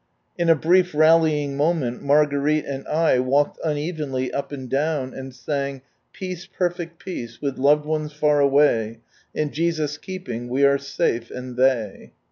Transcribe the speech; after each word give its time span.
In 0.35 0.49
a 0.49 0.55
brief 0.55 0.95
rallying 0.95 1.55
moment 1.55 2.01
Mar 2.01 2.25
garete 2.25 2.65
and 2.67 2.87
I 2.87 3.19
walked 3.19 3.59
unevenly 3.63 4.33
up 4.33 4.51
and 4.51 4.67
down, 4.67 5.13
and 5.13 5.31
sang 5.31 5.77
—■" 5.79 5.81
Peace, 6.11 6.47
perfect 6.47 6.97
peace, 6.97 7.37
aith 7.43 7.59
loved 7.59 7.85
ones 7.85 8.11
far 8.11 8.39
away? 8.39 9.01
In 9.35 9.51
Jesus' 9.51 9.99
keeping 9.99 10.49
vve 10.49 10.67
are 10.67 10.77
safe, 10.79 11.29
and 11.29 11.55
they." 11.55 12.13